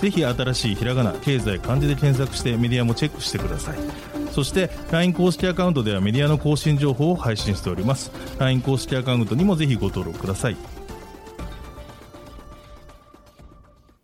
[0.00, 3.78] ぜひ新しいひらがな経済漢字で検索してメディアもチェックしてください
[4.32, 10.56] そして LINE 公式アカウントではメディアの更新情報を配信しております LINE 公式アカウントにもぜひご登録ください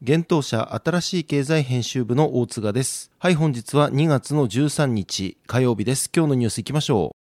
[0.04, 3.12] 現当社新しい経済編集部の大塚です。
[3.20, 6.10] はい、本日は2月の13日火曜日です。
[6.12, 7.22] 今日のニュースいきましょう。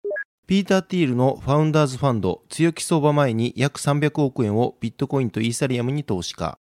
[0.46, 6.58] ピーター・ティールのファウンダーズファンド強気相場前に約300億円をビットコインとイーサリアムに投資か。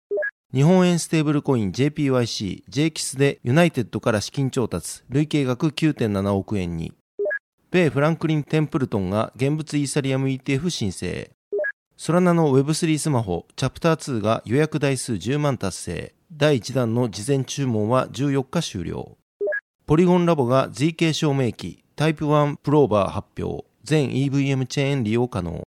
[0.55, 6.93] 日本円ステーブルコイン JPYC、JKIS でユナイテッドから資金調達、累計額9.7億円に。
[7.71, 11.31] 米フランクリン・テンプルトンが現物イーサリアム ETF 申請。
[11.97, 16.15] ソラナの Web3 スマホチャプター2が予約台数10万達成。
[16.31, 19.17] 第1弾の事前注文は14日終了。
[19.87, 23.65] ポリゴンラボが ZK 証明機タイプ1プローバー発表。
[23.85, 25.63] 全 EVM チェーン利用可能。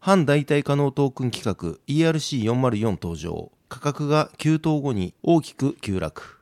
[0.00, 3.52] 半代替可能トークン規格 ERC404 登場。
[3.68, 6.38] 価格が急騰後に大きく急落。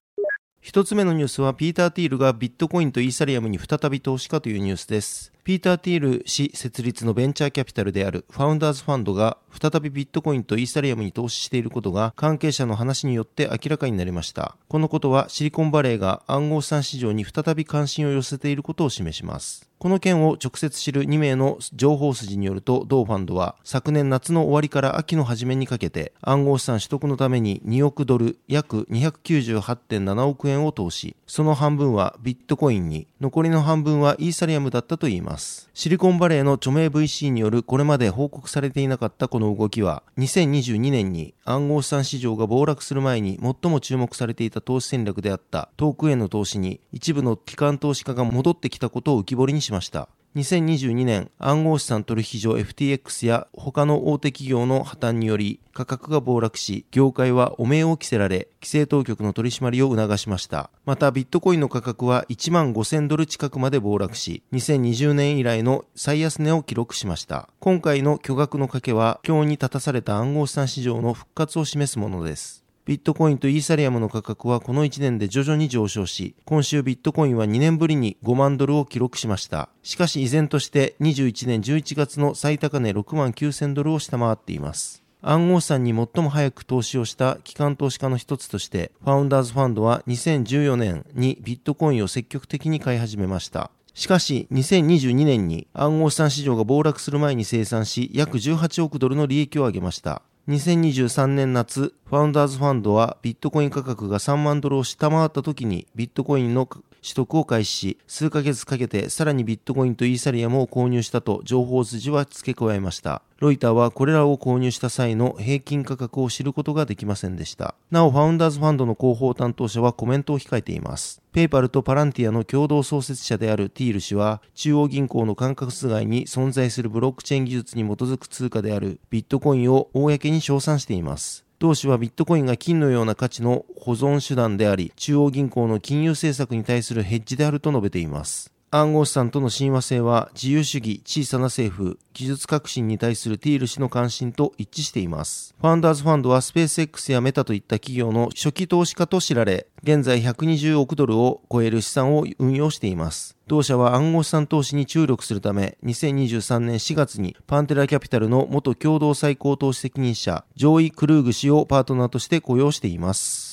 [0.61, 5.33] 一つ目のニュースは、ピーター・ティールがビットコインとイーサリアムに再び投資かというニュースです。
[5.47, 14.57] ピーター・ティール氏設立のベンチャーキャピタルであるファウンダーズファンドが再びビットコインとイーサリアムに投資していることが関係者の話によって明らかになりました。
[14.69, 19.71] このことはシリコンバレーが暗号資産市場に再び関心を寄せていることを示します。
[19.79, 31.15] この件を直接知る2名の情報筋によると、同ファンドは昨年夏の終わりから秋の初めにかけて暗号資産取得のために2億ドル約298.7億円を投資。
[31.27, 35.36] その半分はビットコインに、残りの半分はイーサリアムだったといいます。
[35.39, 50.09] シリコンバレーの著名 VC によるこれまで報告されていなかったこの動きは、2022年に暗号資産市場が暴落する前に最も注目されていた投資戦略であった遠くへの投資に一部の機関投資家が戻ってきたことを浮き彫りにしました。
[50.37, 60.69] 2022年暗号資産取引所 FTX や他の大手企業の破綻により価格が暴落し、業界は汚名を着せられ、規制当局の取り締まりを促しました。
[60.85, 67.49] またビットコインの価格は1万5000ドル近くまで暴落し、2020年以来の最安値を記録しました。
[67.59, 72.66] 今回の巨額の賭けは、今日に立たされた暗号資産市場の復活を示すものです。
[72.87, 79.71] ビットコインとイーサリアムの価格はこの1年で徐々に上昇し、今週ビットコインは2年ぶりに5万ドルを記録しました。
[79.83, 85.03] しかし依然として21年11月の最高値6万9000ドルを下回っています。
[85.21, 93.73] 暗号資産に最も早く投資をした機関投資家の一つとして、ファウンダーズファンドは2014年にビットコインを積極的に買い始めました。
[93.95, 100.23] しかし、2022年に暗号資産市場が暴落する前に生産し、約18億ドルの利益を上げました。
[100.49, 106.69] 2023年夏、ファウンダーズファンドはビットコイン価格が3万ドルを下回った時にビットコインの
[107.07, 113.23] 取得を開始し、数ヶ月かけてさらにビットコインとイーサリアムを購入したと情報筋は付け加えました。
[113.39, 117.77] ロイターはこれらを購入した際の平均価格を知ることができませんでした。
[117.93, 121.23] なお、ファウンダーズファンドの広報担当者はコメントを控えています。
[121.33, 131.46] ペイパルとパランティアの共同創設者であるティール氏は、中央銀行の管轄外に存在するブロックチェーン技術に基づく通貨であるビットコインを公に称賛しています。
[131.59, 138.56] 同氏はビットコインが金のような価値の保存手段であり、中央銀行の金融政策に対するヘッジであると述べています。
[138.73, 145.55] 暗号資産との親和性は自由主義、小さな政府、技術革新に対するティール氏の関心と一致しています。
[145.61, 153.37] ファンダーズファンドはスペース X やメタといった企業の初期投資家と知られ、現在120億ドルを超える資産を運用しています。
[153.47, 163.46] 同社は暗号資産投資に注力するため、2023年4月にパンテラキャピタルの元共同最高投資責任者、ジョーイ・クルーグ氏をパートナーとして雇用しています。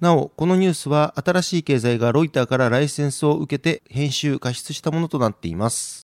[0.00, 6.03] なお、このニュースは新しい経済がロイターからライセンスを受けて編集、加筆したものとなっています。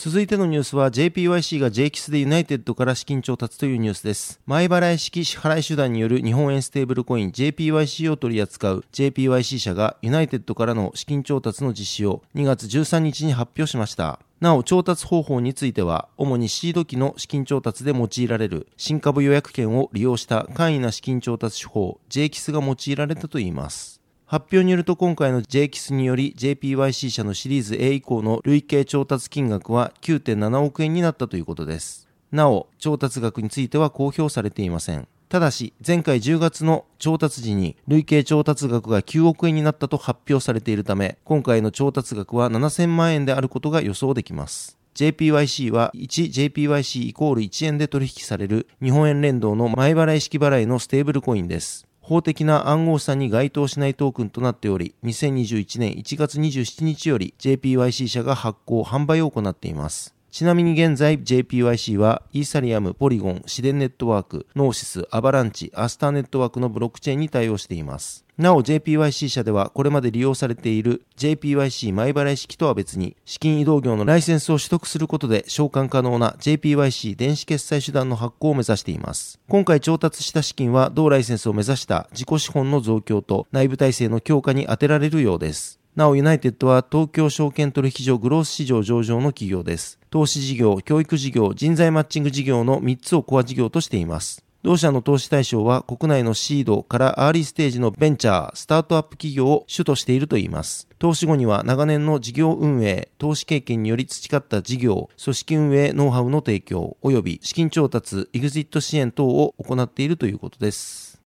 [0.00, 4.40] 続いてのニュースは JPYC が J-KISS でユナイテッドから資金調達というニュースです。
[4.46, 14.20] 前払い式支払い手段による日本円ステーブルコイン JPYC を取り扱う JPYC 社がユナイテッドからの資金調達の実施を2月13日に発表しました。
[14.40, 23.97] なお、調達方法については、主にシード機の資金調達で用いられる新株予約権を利用した簡易な資金調達手法、JKIS が用いられたといいます。
[24.30, 32.06] 発表によると今回の JKIS により JPYC 社のシリーズ A 以降の累計調達金額は9.7億円になったということです。
[32.30, 35.08] なお、調達額については公表されていません。
[35.30, 44.76] ただし、前回10月の調達時に累計調達額が9億円になったと発表されているため、今回の調達額は7000万円であることが予想できます。
[44.94, 51.87] JPYC は 1JPYC イコール1円で取引される日本円連動の前払い式払いのステーブルコインです。
[52.08, 60.17] 法的な暗号資産に該当しないトークンとなっており、2021年1月27日より JPYC 社が発行、販売を行っています。
[60.30, 68.26] ちなみに現在 JPYC はイーサリアム、ポリゴン、シデンネットワーク、ノーシス、アバランチ、アスターネットワークのブロックチェーンに対応しています。
[68.36, 79.40] なお JPYC 社ではこれまで利用されている JPYC 前払い式とは別に資金移動業のライセンスを取得することで召喚可能な JPYC 電子決済手段の発行を目指しています。
[79.48, 85.80] 今回調達した資金は同ライセンスを目指した自己資本の増強と内部体制の強化に充てられるようです。
[85.96, 89.97] なお、ユナイテッドは東京証券取引所グロース市場上場の企業です。
[90.10, 94.44] 投資事業、教育事業、人材マッチング事業の3つをコア事業としています。
[94.64, 100.88] 同社の投資対象は国内のシードからアーリーステージのベンチャー、スタートアップ企業を主としているといいます。
[100.98, 111.22] 投資後には長年の事業運営、投資経験により培った事業、組織運営ノウハウの提供、及び資金調達、エグジット支援等を行っているということです。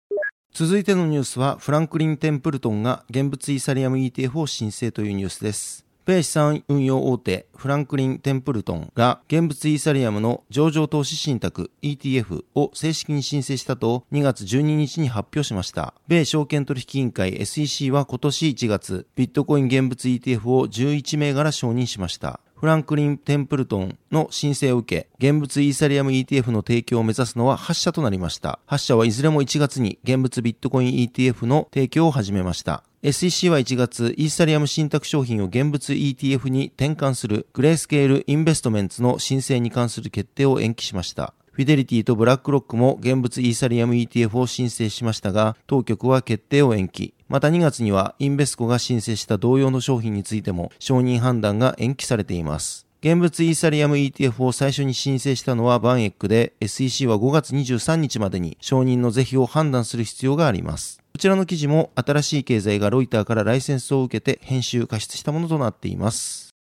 [0.53, 5.86] 続いてのニュースは、フランクリン・テンプルトンが現物イーサリアム ETF を申請というニュースです。
[6.07, 15.93] 米資産運用大手フランクリン・テンプルトンが現物イーサリアムの上場投資信託 ETF を正式に申請したと2月12日に発表しました。
[16.07, 22.39] 米証券取引委員会 SEC は今年1月ビットコイン現物 ETF を11銘柄承認しました。
[22.55, 28.59] フランクリン・テンプルトンの申請を受け、現物イーサリアム ETF の提供を目指すのは8社となりました。
[28.67, 32.85] 8社はいずれも1月に現物ビットコイン ETF の提供を始めました。
[33.03, 41.35] SEC は1月、イーサリアム信託商品を現物 ETF に転換するグレースケールインベストメンツの申請に関する決定を延期しました。
[41.51, 47.13] フィデリティとブラックロックも現物イーサリアム ETF を申請しましたが、当局は決定を延期。
[47.29, 52.86] また2月にはインベスコが申請した同様の商品についても承認判断が延期されています。
[52.99, 60.99] 現物イーサリアム ETF を最初に申請したのはバンエックで SEC は5月23日までに承認の是非を判断する必要があります。
[61.13, 66.55] こちらの記事も新しい経済がロイターからライセンスを受けて編集加出したものとなっています。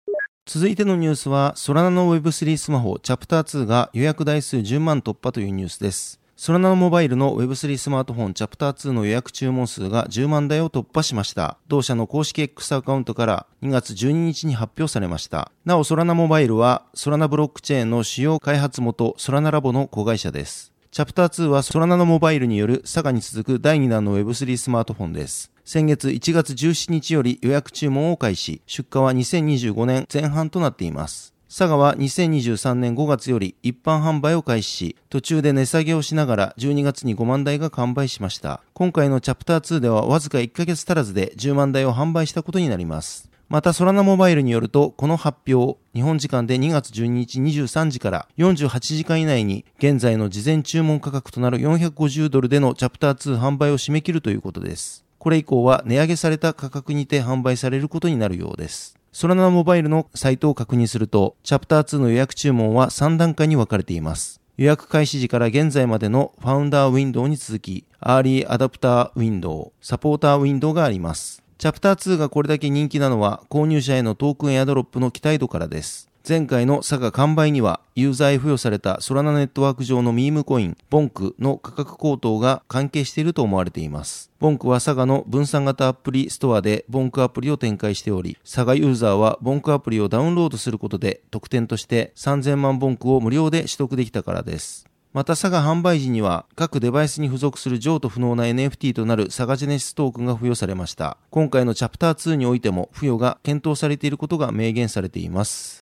[0.44, 6.20] 続いてのニュースは、ソラナの Web3 スマホチャプター2が予約台数10万突破というニュースです。
[6.38, 11.56] ソラナモバイルの Web3 スマートフォンチャプター2の予約注文数が10万台を突破しました。
[11.66, 15.50] 同社の公式 X アカウントから2月12日に発表されました。
[15.64, 20.74] なお、ソラナモバイルはソラナブロックチェーンの主要開発元ソラナラボの子会社です。
[20.90, 25.50] チャプター2はソラナノモバイルによる佐賀に続く第2弾の Web3 スマートフォンです。
[25.64, 31.35] 先月1月17日より予約注文を開始、出荷は2025年前半となっています。
[31.58, 38.60] 佐賀は2023年5月より一般販売を開始し、途中で値下げをしながら12月に5万台が完売しました。
[38.74, 43.30] 今回のチャプター2ではわずか1ヶ月足らずで10万台を販売したことになります。
[43.48, 55.06] また、ソラナモバイルによると、この発表、日本時間で2月12日23時から48時間以内に、現在の事前注文価格となる450ドルでのチャプター2販売を締め切るということです。
[55.18, 58.95] これ以降は値上げされた価格にて販売されることになるようです。
[59.18, 64.42] ソラナモバイルのサイトを確認すると、チャプター2の予約注文は3段階に分かれています。
[64.58, 71.42] 予約開始時から現在までのファウンダーウィンドウに続き、アーリーアダプターウィンドウ、サポーターウィンドウがあります。
[71.56, 76.05] チャプター2がこれだけ人気なのは購入者へのトークンエアドロップの期待度からです。
[76.28, 84.32] 前回の佐賀完売には、ユーザーへ付与されたソラナネットワーク上のミームコイン、ボンクの価格高騰が関係していると思われています。
[84.40, 94.84] ボンクは佐賀の分散型アプリストアでボンクアプリを展開しており、佐賀ユーザーはボンクアプリをダウンロードすることで特典として3000万ボンクを無料で取得できたからです。
[95.12, 101.18] また、佐賀販売時には各デバイスに付属する譲渡不能な NFT となる佐賀ジェネシストークンが付与されました。
[101.30, 105.85] 今回のチャプター2においても付与が検討されていることが明言されています。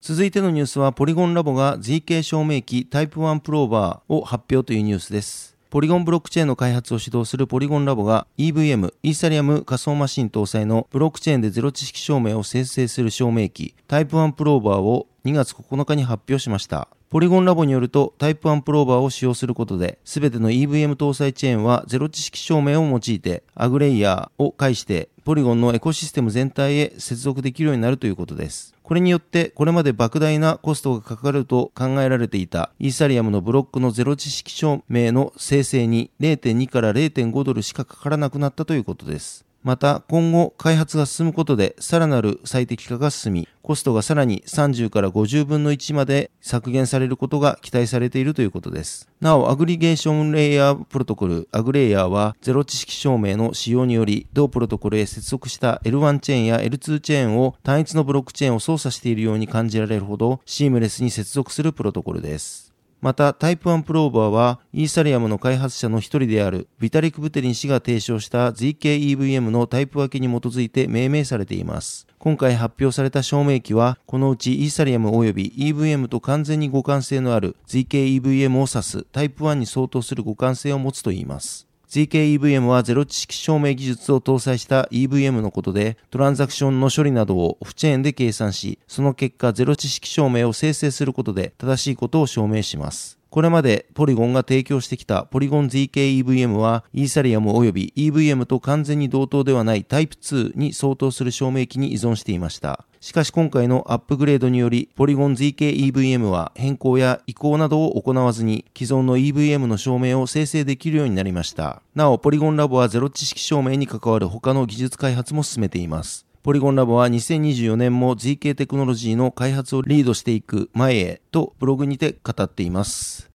[0.00, 5.56] 続いてのニュースは、ポリゴンラボが ZK 証明機タイプ1プローバーを発表というニュースです。
[5.70, 16.88] ポリゴンブロックチェーンの開発を指導するポリゴンラボが EVM、イーサリアム仮想マシン搭載のブロックチェーンでゼロ知識証明を生成する証明機タイプ1プローバーを2月9日に発表しました。
[17.10, 28.74] ポリゴンラボによると、タイプ1プローバーを使用することで、すべての EVM 搭載チェーンはゼロ知識証明を用いて、アグレイヤーを介して、ポリゴンのエコシステム全体へ接続できるようになるということです。
[28.88, 39.44] これによって、これまで莫大なコストがかかると考えられていたイーサリアムのブロックのゼロ知識証明の生成に0.2から0.5ドルしかかからなくなったということです。
[39.62, 49.08] また今後開発が進むことでさらなる最適化が進み、コストがさらに30から50分の1まで削減されることが期待されているということです。
[49.20, 62.67] なお、アグリゲーションレイヤープロトコル、 AggLayer はゼロ知識証明の使用により、同プロトコルへ接続した L1 チェーンや L2 チェーンを単一のブロックチェーンを操作しているように感じられるほどシームレスに接続するプロトコルです。
[63.00, 72.08] また、タイプ1プローバーは、イーサリアムの開発者の一人であるビタリク・ブテリン氏が提唱した ZK-EVM のタイプ分けに基づいて命名されています。
[72.18, 81.67] 今回発表された証明機は、このうちイーサリアム及び EVM と完全に互換性のある ZK-EVM を指すタイプ1に相当する互換性を持つといいます。
[81.88, 93.17] ZK-EVM はゼロ知識証明技術を搭載した EVM のことで、トランザクションの処理などをオフチェーンで計算し、その結果ゼロ知識証明を生成することで正しいことを証明します。
[93.30, 102.84] これまでポリゴンが提供してきたポリゴン ZK-EVM はイーサリアム及び EVM と完全に同等ではないタイプ2に相当する証明機に依存していました。
[103.00, 111.82] しかし今回のアップグレードにより、ポリゴン ZK-EVM は変更や移行などを行わずに、既存の EVM の証明を生成できるようになりました。
[111.94, 116.27] なお、ポリゴンラボはゼロ知識証明に関わる他の技術開発も進めています。
[116.48, 123.28] ポリゴンラボは2024年も ZK テクノロジーの開発をリードしていく前へとブログにて語っています。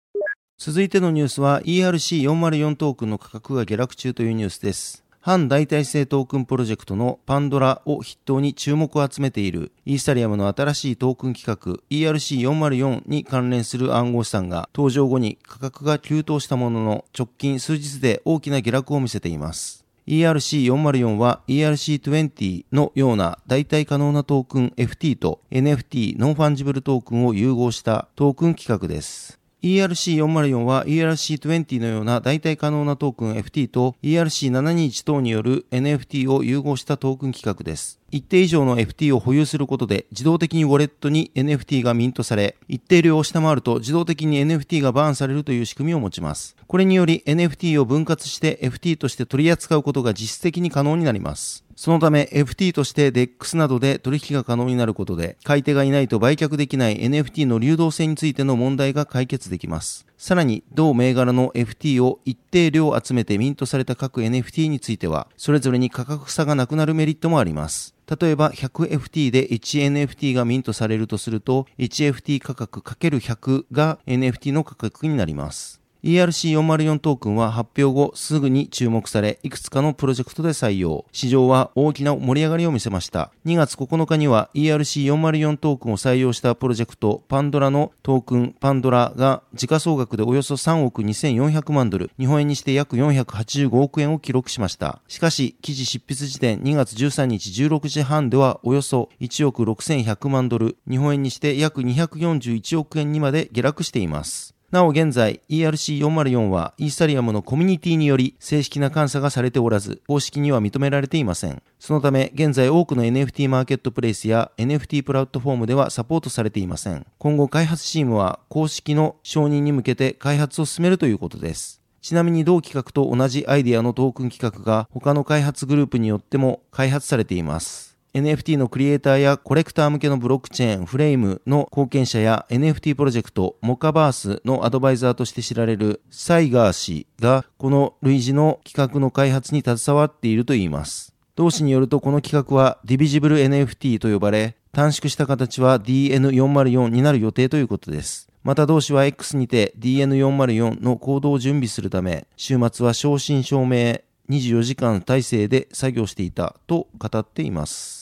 [0.56, 5.04] 続いてのニュースは ERC404 トークンの価格が下落中というニュースです。
[5.20, 19.81] 非代替性トークンプロジェクトのパンドラを筆頭に注目を集めているイーサリアムの新しいトークン規格 ERC404 に関連する暗号資産が登場後に価格が急騰したものの直近数日で大きな下落を見せています。
[20.06, 29.38] ERC404 は ERC20 のような代替可能なトークン FT と NFT ノンファンジブルトークンを融合したトークン規格です。
[29.62, 38.01] ERC404 は ERC20 のような代替可能なトークン FT と ERC721 等による NFT を融合したトークン企画です。
[38.12, 46.54] 一定以上の FT を保有することで自動的にウォレットに NFT がミントされ、一定量を下回ると自動的に NFT がバーンされるという仕組みを持ちます。
[46.66, 51.64] これにより NFT を分割して FT として取り扱うことが実質的に可能になります。
[51.74, 60.06] そのため FT として DEX などで取引が可能になることで、買い手がいないと売却できない NFT の流動性についての問題が解決できます。
[60.22, 67.96] さらに、同銘柄の FT を一定量集めてミントされた各 NFT については、それぞれに価格差がなくなるメリットもあります。
[68.06, 75.81] 例えば 100FT で 1NFT がミントされるとすると 1FT 価格 ×100 が NFT の価格になります。
[76.04, 81.06] ERC404 トークンは発表後すぐに注目され、いくつかのプロジェクトで採用。
[81.12, 83.30] 市場は大きな盛り上がりを見せました。
[83.46, 95.00] 2月9日には ERC404 トークンを採用したプロジェクトパンドラのトークンパンドラが時価総額でおよそ3億2400万ドル、日本円にして約485億円を記録しました。
[95.06, 104.56] しかし、記事執筆時点2月13日16時半ではおよそ1億6100万ドル、日本円にして約241億円にまで下落しています。
[104.72, 111.62] なお現在 ERC404 はイーサリアムのコミュニティにより正式な監査がされておらず、公式には認められていません。
[111.78, 117.04] そのため現在多くの NFT マーケットプレイスや NFT プラットフォームではサポートされていません。
[117.18, 121.82] 今後開発チームは公式の承認に向けて開発を進めるということです。
[122.00, 127.91] ちなみに同企画と同じアイデアのトークン企画が他の開発グループによっても開発されています。
[128.14, 141.14] NFT のクリエイターやコレクター向けのブロックチェーンフレームの貢献者や NFT プロジェクトモカバースのアドバイザーとして知られるサイガー氏がこの類似の企画の開発に携わっているといいます。
[141.36, 148.28] 同氏によるとこの企画はディビジブル NFT と呼ばれ短縮した形は DN404 になる予定ということです。
[148.44, 158.01] また同氏は X にて DN404 の行動を準備するため週末は正真正銘24時間体制で作業していたと語っています。